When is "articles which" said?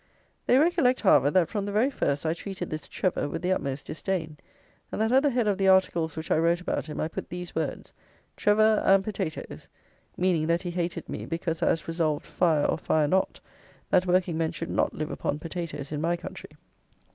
5.67-6.31